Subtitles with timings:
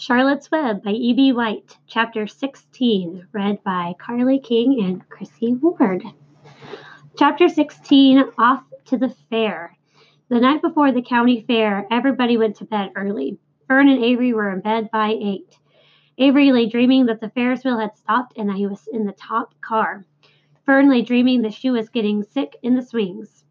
[0.00, 1.34] Charlotte's Web by E.B.
[1.34, 6.02] White, Chapter 16, read by Carly King and Chrissy Ward.
[7.18, 9.76] Chapter 16 Off to the Fair.
[10.30, 13.36] The night before the county fair, everybody went to bed early.
[13.68, 15.58] Fern and Avery were in bed by 8.
[16.16, 19.12] Avery lay dreaming that the Ferris wheel had stopped and that he was in the
[19.12, 20.06] top car.
[20.64, 23.44] Fern lay dreaming that she was getting sick in the swings.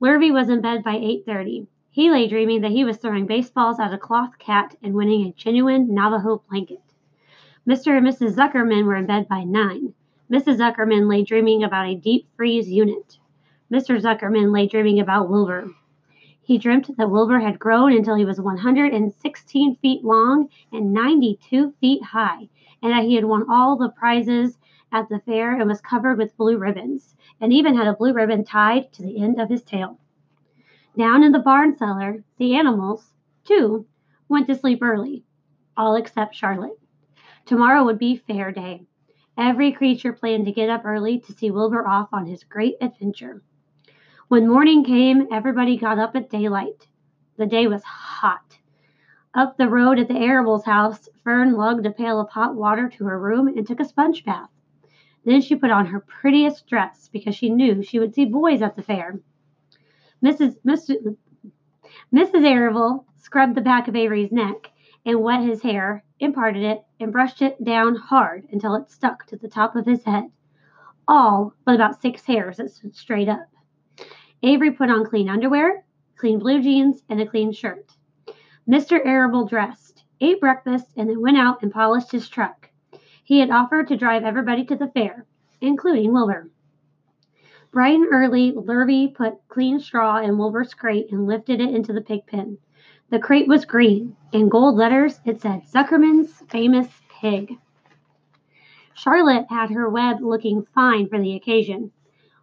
[0.00, 1.66] Lurvy was in bed by 8:30.
[1.90, 5.32] He lay dreaming that he was throwing baseballs at a cloth cat and winning a
[5.32, 6.82] genuine Navajo blanket.
[7.66, 7.96] Mr.
[7.96, 8.34] and Mrs.
[8.34, 9.94] Zuckerman were in bed by nine.
[10.30, 10.58] Mrs.
[10.58, 13.18] Zuckerman lay dreaming about a deep freeze unit.
[13.72, 13.98] Mr.
[14.00, 15.70] Zuckerman lay dreaming about Wilbur.
[16.42, 22.02] He dreamt that Wilbur had grown until he was 116 feet long and 92 feet
[22.02, 22.48] high,
[22.82, 24.58] and that he had won all the prizes
[24.92, 28.44] at the fair and was covered with blue ribbons, and even had a blue ribbon
[28.44, 29.98] tied to the end of his tail.
[30.98, 33.12] Down in the barn cellar, the animals,
[33.44, 33.86] too,
[34.28, 35.22] went to sleep early,
[35.76, 36.76] all except Charlotte.
[37.46, 38.84] Tomorrow would be fair day.
[39.36, 43.44] Every creature planned to get up early to see Wilbur off on his great adventure.
[44.26, 46.88] When morning came, everybody got up at daylight.
[47.36, 48.58] The day was hot.
[49.34, 53.04] Up the road at the Arables' house, Fern lugged a pail of hot water to
[53.04, 54.50] her room and took a sponge bath.
[55.24, 58.74] Then she put on her prettiest dress because she knew she would see boys at
[58.74, 59.20] the fair.
[60.24, 60.56] Mrs.
[60.66, 61.16] Mr.
[62.12, 62.44] Mrs.
[62.44, 64.70] Arable scrubbed the back of Avery's neck
[65.04, 69.26] and wet his hair, and parted it, and brushed it down hard until it stuck
[69.26, 70.24] to the top of his head.
[71.06, 73.48] All but about six hairs that stood straight up.
[74.42, 75.84] Avery put on clean underwear,
[76.16, 77.96] clean blue jeans, and a clean shirt.
[78.68, 79.00] Mr.
[79.04, 82.68] Arable dressed, ate breakfast, and then went out and polished his truck.
[83.24, 85.26] He had offered to drive everybody to the fair,
[85.60, 86.50] including Wilbur.
[87.70, 92.00] Bright and early, Lurvy put clean straw in Wilbur's crate and lifted it into the
[92.00, 92.58] pig pen.
[93.10, 94.16] The crate was green.
[94.32, 96.88] In gold letters, it said Zuckerman's Famous
[97.20, 97.58] Pig.
[98.94, 101.92] Charlotte had her web looking fine for the occasion.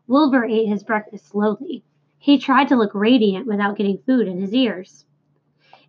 [0.08, 1.84] Wilbur ate his breakfast slowly.
[2.20, 5.06] He tried to look radiant without getting food in his ears.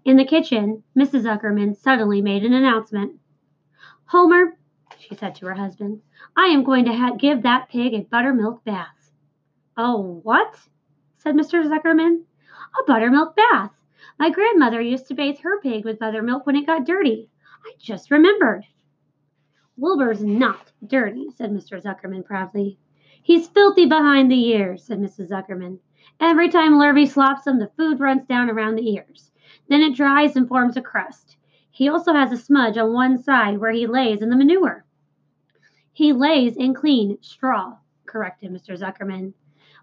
[0.04, 1.22] In the kitchen, Mrs.
[1.22, 3.20] Zuckerman suddenly made an announcement.
[4.06, 4.56] Homer,
[4.98, 6.00] she said to her husband,
[6.36, 8.95] I am going to ha- give that pig a buttermilk bath.
[9.76, 10.58] Oh, what?
[11.18, 11.62] said Mr.
[11.68, 12.22] Zuckerman.
[12.80, 13.72] A buttermilk bath.
[14.18, 17.28] My grandmother used to bathe her pig with buttermilk when it got dirty.
[17.66, 18.64] I just remembered.
[19.76, 21.82] Wilbur's not dirty, said Mr.
[21.82, 22.78] Zuckerman proudly.
[23.22, 25.28] He's filthy behind the ears, said Mrs.
[25.28, 25.80] Zuckerman.
[26.20, 29.30] Every time Lurvy slops him, the food runs down around the ears.
[29.68, 31.36] Then it dries and forms a crust.
[31.70, 34.86] He also has a smudge on one side where he lays in the manure.
[35.92, 37.76] He lays in clean straw,
[38.06, 38.78] corrected Mr.
[38.78, 39.34] Zuckerman.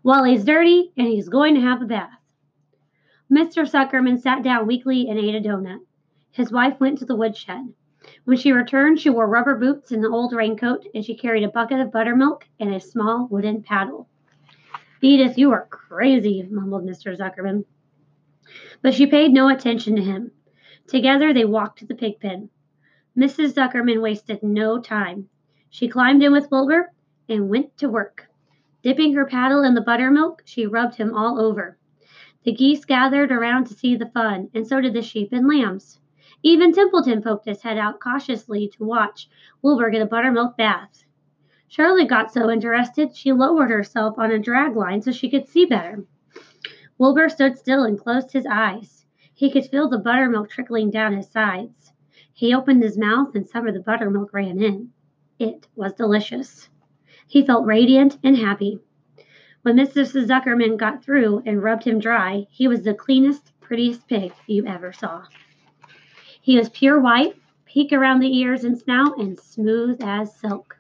[0.04, 2.20] Well, he's dirty and he's going to have a bath.
[3.32, 3.66] Mr.
[3.66, 5.80] Zuckerman sat down weakly and ate a donut.
[6.32, 7.74] His wife went to the woodshed.
[8.26, 11.50] When she returned, she wore rubber boots and an old raincoat, and she carried a
[11.50, 14.10] bucket of buttermilk and a small wooden paddle.
[15.02, 17.18] Edith, you are crazy, mumbled Mr.
[17.18, 17.64] Zuckerman.
[18.82, 20.32] But she paid no attention to him.
[20.88, 22.50] Together they walked to the pig pen.
[23.18, 23.54] Mrs.
[23.54, 25.30] Zuckerman wasted no time.
[25.70, 26.92] She climbed in with Wilbur
[27.30, 28.28] and went to work.
[28.84, 31.78] Dipping her paddle in the buttermilk, she rubbed him all over.
[32.44, 36.02] The geese gathered around to see the fun, and so did the sheep and lambs.
[36.44, 39.30] Even Templeton poked his head out cautiously to watch
[39.62, 41.06] Wilbur get a buttermilk bath.
[41.70, 45.66] Charlotte got so interested she lowered herself on a drag line so she could see
[45.66, 46.06] better.
[46.98, 49.06] Wilbur stood still and closed his eyes.
[49.34, 51.94] He could feel the buttermilk trickling down his sides.
[52.34, 54.92] He opened his mouth and some of the buttermilk ran in.
[55.40, 56.68] It was delicious.
[57.28, 58.80] He felt radiant and happy.
[59.64, 60.28] When Mrs.
[60.28, 64.92] Zuckerman got through and rubbed him dry, he was the cleanest, prettiest pig you ever
[64.92, 65.24] saw.
[66.42, 67.36] He was pure white,
[67.66, 70.78] pink around the ears and snout, and smooth as silk.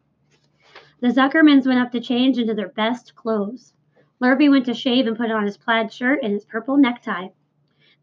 [0.99, 3.73] The Zuckermans went up to change into their best clothes.
[4.19, 7.29] Lurvy went to shave and put on his plaid shirt and his purple necktie.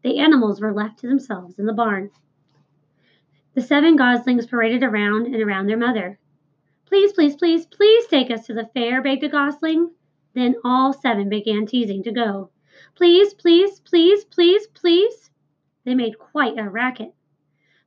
[0.03, 2.09] The animals were left to themselves in the barn.
[3.53, 6.17] The seven goslings paraded around and around their mother.
[6.91, 9.91] Please, please, please, please take us to the fair, begged a gosling.
[10.33, 12.49] Then all seven began teasing to go.
[12.95, 15.29] Please, please, please, please, please.
[15.85, 17.13] They made quite a racket.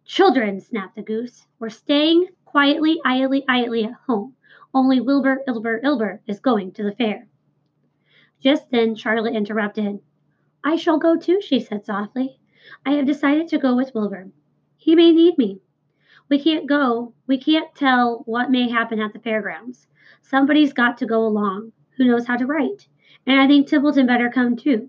[0.06, 4.36] Children, snapped the goose, we're staying quietly, idly, idly at home.
[4.72, 7.28] Only Wilbur, Ilbur, Ilbur is going to the fair.
[8.40, 10.00] Just then Charlotte interrupted.
[10.64, 12.40] I shall go too, she said softly.
[12.86, 14.30] I have decided to go with Wilbur.
[14.78, 15.60] He may need me.
[16.28, 17.12] We can't go.
[17.26, 19.86] We can't tell what may happen at the fairgrounds.
[20.22, 22.88] Somebody's got to go along who knows how to write.
[23.26, 24.88] And I think Templeton better come too.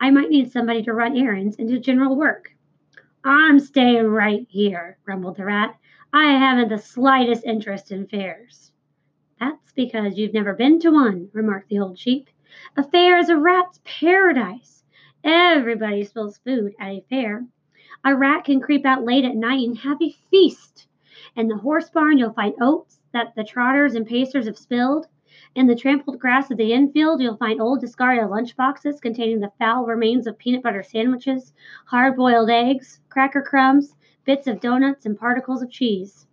[0.00, 2.54] I might need somebody to run errands and do general work.
[3.24, 5.76] I'm staying right here, grumbled the rat.
[6.12, 8.72] I haven't the slightest interest in fairs.
[9.40, 12.30] That's because you've never been to one, remarked the old sheep.
[12.76, 14.84] A fair is a rat's paradise.
[15.24, 17.44] Everybody spills food at a fair.
[18.04, 20.86] A rat can creep out late at night and have a feast.
[21.34, 25.06] In the horse barn, you'll find oats that the trotters and pacers have spilled.
[25.54, 29.52] In the trampled grass of the infield, you'll find old discarded lunch boxes containing the
[29.58, 31.52] foul remains of peanut butter sandwiches,
[31.86, 36.26] hard boiled eggs, cracker crumbs, bits of doughnuts, and particles of cheese.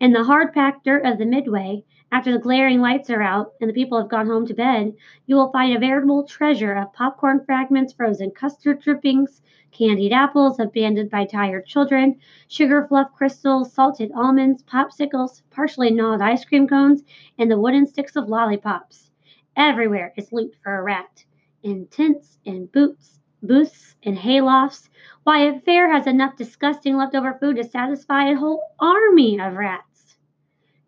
[0.00, 1.84] In the hard packed dirt of the midway,
[2.14, 4.94] after the glaring lights are out and the people have gone home to bed,
[5.26, 11.10] you will find a veritable treasure of popcorn fragments, frozen custard drippings, candied apples abandoned
[11.10, 12.14] by tired children,
[12.46, 17.02] sugar fluff crystals, salted almonds, popsicles, partially gnawed ice cream cones,
[17.36, 19.10] and the wooden sticks of lollipops.
[19.56, 21.24] Everywhere is loot for a rat.
[21.64, 24.88] In tents, in boots, booths, in haylofts.
[25.24, 29.93] Why, a fair has enough disgusting leftover food to satisfy a whole army of rats.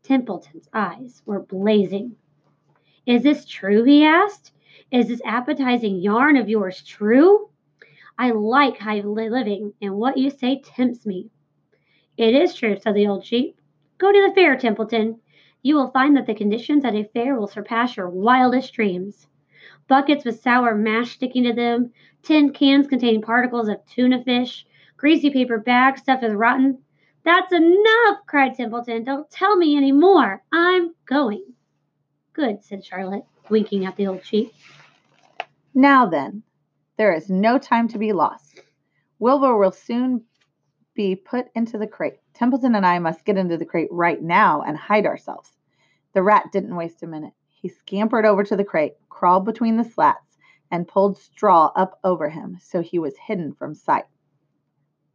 [0.06, 2.14] Templeton's eyes were blazing.
[3.06, 3.82] Is this true?
[3.82, 4.52] he asked.
[4.92, 7.50] Is this appetizing yarn of yours true?
[8.16, 11.30] I like high living, and what you say tempts me.
[12.16, 13.60] It is true, said the old sheep.
[13.98, 15.18] Go to the fair, Templeton.
[15.60, 19.26] You will find that the conditions at a fair will surpass your wildest dreams.
[19.88, 21.92] Buckets with sour mash sticking to them,
[22.22, 24.66] tin cans containing particles of tuna fish,
[24.96, 26.78] greasy paper bags stuffed with rotten.
[27.26, 29.02] That's enough, cried Templeton.
[29.02, 30.44] Don't tell me any more.
[30.52, 31.44] I'm going.
[32.32, 34.54] Good, said Charlotte, winking at the old sheep.
[35.74, 36.44] Now then,
[36.96, 38.60] there is no time to be lost.
[39.18, 40.22] Wilbur will soon
[40.94, 42.20] be put into the crate.
[42.32, 45.50] Templeton and I must get into the crate right now and hide ourselves.
[46.14, 47.34] The rat didn't waste a minute.
[47.48, 50.38] He scampered over to the crate, crawled between the slats,
[50.70, 54.04] and pulled straw up over him so he was hidden from sight.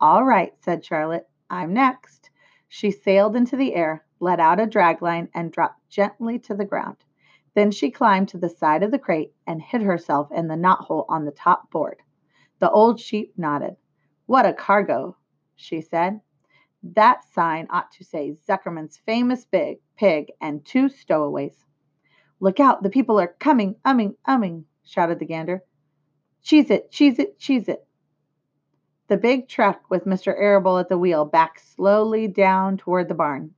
[0.01, 1.25] All right, said Charlotte.
[1.51, 2.29] I'm next.
[2.69, 6.95] She sailed into the air, let out a dragline, and dropped gently to the ground.
[7.55, 11.05] Then she climbed to the side of the crate and hid herself in the knothole
[11.09, 11.97] on the top board.
[12.59, 13.75] The old sheep nodded.
[14.27, 15.17] What a cargo,
[15.57, 16.21] she said.
[16.83, 21.65] That sign ought to say Zuckerman's famous big pig and two stowaways.
[22.39, 25.65] Look out, the people are coming, umming, umming, shouted the gander.
[26.43, 27.85] Cheese it, cheese it, cheese it.
[29.11, 30.33] The big truck with Mr.
[30.39, 33.53] Arable at the wheel backed slowly down toward the barn,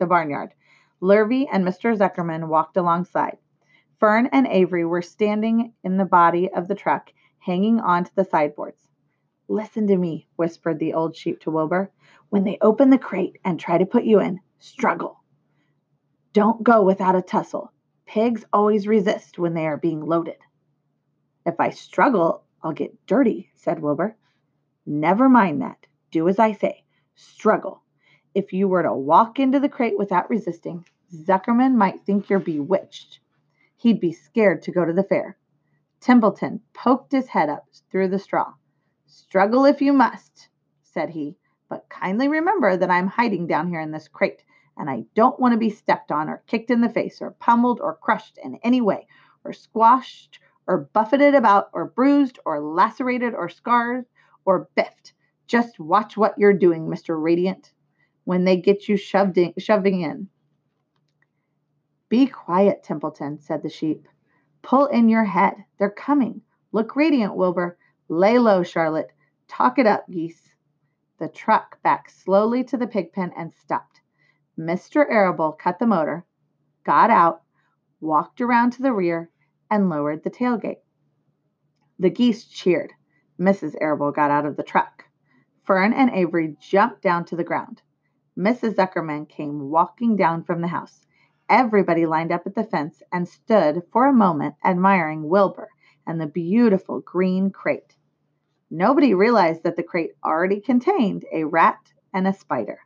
[0.00, 0.54] the barnyard.
[1.00, 1.96] Lurvy and Mr.
[1.96, 3.38] Zuckerman walked alongside.
[4.00, 8.24] Fern and Avery were standing in the body of the truck, hanging on to the
[8.24, 8.88] sideboards.
[9.46, 11.92] Listen to me, whispered the old sheep to Wilbur.
[12.30, 15.20] When they open the crate and try to put you in, struggle.
[16.32, 17.70] Don't go without a tussle.
[18.04, 20.38] Pigs always resist when they are being loaded.
[21.46, 24.16] If I struggle, I'll get dirty, said Wilbur.
[24.90, 25.86] Never mind that.
[26.10, 26.82] Do as I say.
[27.14, 27.82] Struggle.
[28.34, 33.20] If you were to walk into the crate without resisting, Zuckerman might think you're bewitched.
[33.76, 35.36] He'd be scared to go to the fair.
[36.00, 38.54] Templeton poked his head up through the straw.
[39.04, 40.48] Struggle if you must,
[40.80, 41.36] said he,
[41.68, 44.42] but kindly remember that I'm hiding down here in this crate,
[44.78, 47.78] and I don't want to be stepped on or kicked in the face or pummeled
[47.82, 49.06] or crushed in any way,
[49.44, 54.06] or squashed or buffeted about or bruised or lacerated or scarred
[54.48, 55.12] or biffed.
[55.46, 57.22] Just watch what you're doing, Mr.
[57.22, 57.72] Radiant
[58.28, 60.28] when they get you shoved in, shoving in.
[62.10, 64.06] Be quiet, Templeton, said the sheep.
[64.60, 65.54] Pull in your head.
[65.78, 66.42] They're coming.
[66.72, 67.78] Look radiant, Wilbur.
[68.10, 69.12] Lay low, Charlotte.
[69.48, 70.50] Talk it up, geese.
[71.18, 74.02] The truck backed slowly to the pig pen and stopped.
[74.58, 75.06] Mr.
[75.10, 76.26] Arable cut the motor,
[76.84, 77.44] got out,
[77.98, 79.30] walked around to the rear,
[79.70, 80.82] and lowered the tailgate.
[81.98, 82.92] The geese cheered.
[83.38, 83.76] Mrs.
[83.80, 85.04] Arable got out of the truck.
[85.62, 87.82] Fern and Avery jumped down to the ground.
[88.36, 88.74] Mrs.
[88.74, 91.06] Zuckerman came walking down from the house.
[91.48, 95.68] Everybody lined up at the fence and stood for a moment admiring Wilbur
[96.06, 97.96] and the beautiful green crate.
[98.70, 102.80] Nobody realized that the crate already contained a rat and a spider.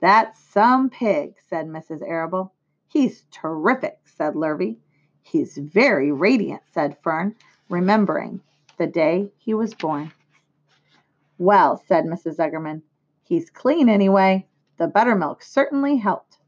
[0.00, 2.02] That's some pig, said Mrs.
[2.06, 2.52] Arable.
[2.88, 4.78] He's terrific, said Lurvy.
[5.22, 7.34] He's very radiant, said Fern,
[7.68, 8.42] remembering
[8.76, 10.12] the day he was born.
[11.38, 12.36] Well, said Mrs.
[12.36, 12.82] Zuckerman,
[13.22, 14.46] he's clean anyway.
[14.78, 16.38] The buttermilk certainly helped.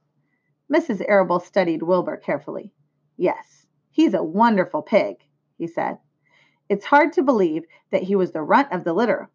[0.73, 1.05] Mrs.
[1.07, 2.73] Arable studied Wilbur carefully.
[3.17, 5.17] Yes, he's a wonderful pig,
[5.57, 5.99] he said.
[6.69, 9.31] It's hard to believe that he was the runt of the litter.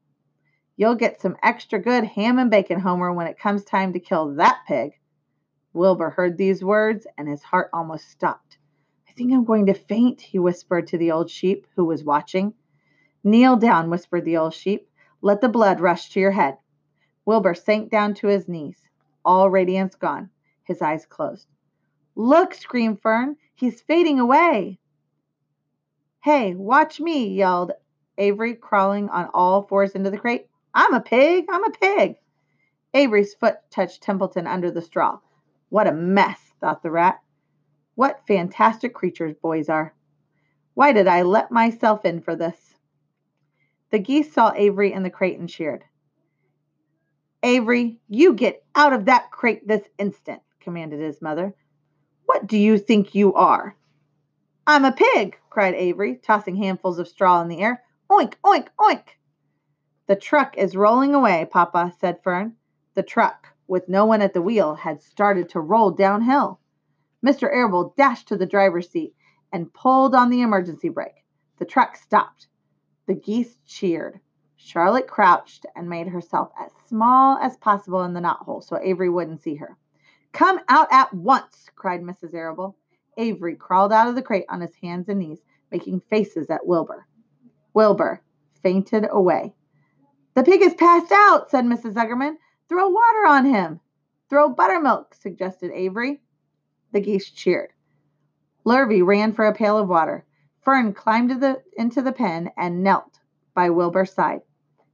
[0.76, 4.36] You'll get some extra good ham and bacon, Homer, when it comes time to kill
[4.36, 4.94] that pig.
[5.74, 8.58] Wilbur heard these words, and his heart almost stopped.
[9.08, 12.54] I think I'm going to faint, he whispered to the old sheep who was watching.
[13.24, 14.90] Kneel down, whispered the old sheep.
[15.22, 16.58] Let the blood rush to your head.
[17.26, 18.88] Wilbur sank down to his knees,
[19.24, 20.30] all radiance gone,
[20.64, 21.48] his eyes closed.
[22.16, 23.38] Look, screamed Fern.
[23.54, 24.80] He's fading away.
[26.24, 27.72] Hey, watch me, yelled
[28.18, 30.48] Avery, crawling on all fours into the crate.
[30.74, 31.46] I'm a pig.
[31.50, 32.16] I'm a pig.
[32.94, 35.20] Avery's foot touched Templeton under the straw.
[35.70, 37.22] What a mess, thought the rat.
[37.96, 39.94] What fantastic creatures boys are.
[40.74, 42.71] Why did I let myself in for this?
[43.92, 45.84] The geese saw Avery in the crate and cheered.
[47.44, 51.54] Avery, you get out of that crate this instant, commanded his mother.
[52.26, 53.76] What do you think you are?
[54.66, 57.84] I'm a pig, cried Avery, tossing handfuls of straw in the air.
[58.10, 59.04] Oink, oink, oink.
[60.08, 62.56] The truck is rolling away, Papa, said Fern.
[62.94, 66.60] The truck, with no one at the wheel, had started to roll downhill.
[67.26, 67.44] Mr.
[67.52, 69.16] Arable dashed to the driver's seat
[69.52, 71.26] and pulled on the emergency brake.
[71.58, 72.48] The truck stopped.
[73.08, 74.20] The geese cheered.
[74.56, 79.10] Charlotte crouched and made herself as small as possible in the knot hole so Avery
[79.10, 79.76] wouldn't see her.
[80.34, 82.34] Come out at once, cried Mrs.
[82.34, 82.76] Arable.
[83.18, 85.42] Avery crawled out of the crate on his hands and knees,
[85.72, 87.06] making faces at Wilbur.
[87.74, 88.22] Wilbur
[88.62, 89.54] fainted away.
[90.36, 91.94] The pig is passed out, said Mrs.
[91.94, 92.38] Zuckerman.
[92.70, 93.80] Throw water on him.
[94.30, 96.22] Throw buttermilk, suggested Avery.
[96.94, 97.74] The geese cheered.
[98.64, 100.24] Lurvy ran for a pail of water.
[100.62, 103.20] Fern climbed the, into the pen and knelt
[103.54, 104.42] by Wilbur's side.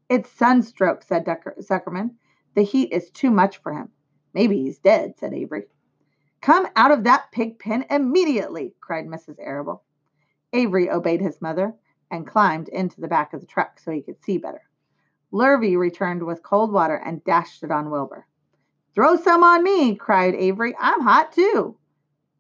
[0.10, 2.16] It's sunstroke, said Zuckerman.
[2.56, 3.90] The heat is too much for him.
[4.34, 5.66] Maybe he's dead, said Avery.
[6.42, 9.36] Come out of that pig pen immediately, cried Mrs.
[9.40, 9.84] Arable.
[10.54, 11.74] Avery obeyed his mother
[12.10, 14.62] and climbed into the back of the truck so he could see better.
[15.34, 18.26] Lurvy returned with cold water and dashed it on Wilbur.
[18.96, 20.74] Throw some on me, cried Avery.
[20.80, 21.78] I'm hot too.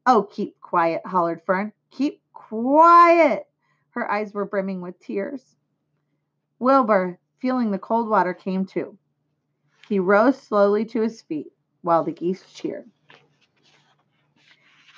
[0.05, 1.73] Oh, keep quiet, hollered Fern.
[1.91, 3.47] Keep quiet.
[3.91, 5.55] Her eyes were brimming with tears.
[6.59, 8.97] Wilbur, feeling the cold water, came to.
[9.87, 11.51] He rose slowly to his feet
[11.81, 12.89] while the geese cheered.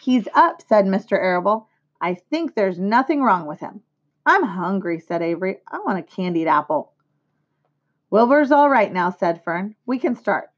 [0.01, 1.13] He's up, said Mr.
[1.13, 1.67] Arable.
[2.01, 3.81] I think there's nothing wrong with him.
[4.25, 5.57] I'm hungry, said Avery.
[5.67, 6.93] I want a candied apple.
[8.09, 9.75] Wilbur's all right now, said Fern.
[9.85, 10.49] We can start.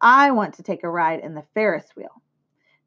[0.00, 2.22] I want to take a ride in the Ferris wheel.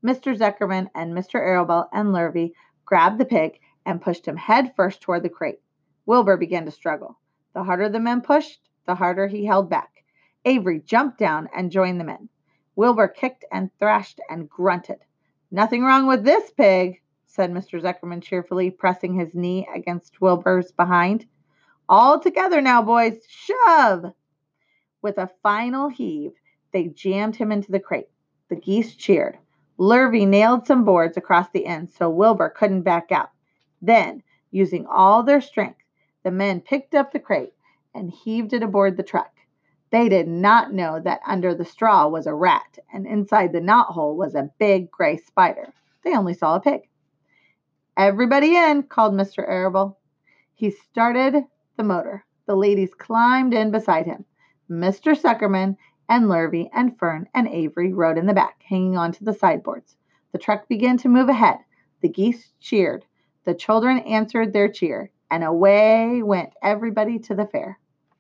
[0.03, 0.38] Mr.
[0.38, 1.36] Zuckerman and Mr.
[1.36, 2.53] Arable and Lurvy
[2.89, 5.60] grabbed the pig and pushed him head first toward the crate.
[6.08, 7.19] Wilbur began to struggle.
[7.53, 10.03] The harder the men pushed, the harder he held back.
[10.43, 12.29] Avery jumped down and joined the men.
[12.75, 14.98] Wilbur kicked and thrashed and grunted.
[15.51, 17.79] Nothing wrong with this pig, said Mr.
[17.79, 21.27] Zuckerman cheerfully, pressing his knee against Wilbur's behind.
[21.88, 23.22] All together now, boys.
[23.27, 24.13] Shove!
[25.03, 26.31] With a final heave,
[26.74, 28.10] they jammed him into the crate.
[28.50, 29.38] The geese cheered.
[29.79, 33.29] Lurvy nailed some boards across the end so Wilbur couldn't back out.
[33.81, 34.21] Then,
[34.51, 35.79] using all their strength,
[36.24, 37.53] the men picked up the crate
[37.95, 39.31] and heaved it aboard the truck.
[39.89, 43.88] They did not know that under the straw was a rat, and inside the knot
[43.88, 45.74] hole was a big gray spider.
[46.03, 46.81] They only saw a pig.
[47.95, 49.48] Everybody in, called Mr.
[49.48, 49.98] Arable.
[50.53, 51.45] He started
[51.77, 52.25] the motor.
[52.45, 54.25] The ladies climbed in beside him.
[54.69, 55.19] Mr.
[55.19, 55.77] Zuckerman
[56.09, 59.95] and Lurvy and Fern and Avery rode in the back, hanging on to the sideboards.
[60.31, 61.59] The truck began to move ahead.
[62.01, 63.05] The geese cheered.
[63.45, 67.79] The children answered their cheer, and away went everybody to the fair.